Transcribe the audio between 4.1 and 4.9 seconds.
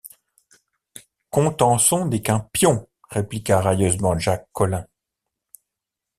Jacques Collin.